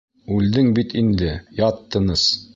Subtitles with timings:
[0.35, 1.29] Үлдең бит инде,
[1.61, 2.27] ят тыныс!